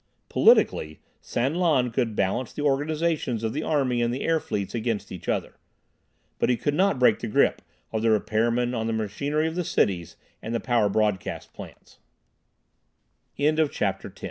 [0.29, 5.11] Politically, San Lan could balance the organizations of the army and the air fleets against
[5.11, 5.57] each other,
[6.39, 7.61] but he could not break the grip
[7.93, 11.73] of the repairmen on the machinery of the cities and the power broadcast pla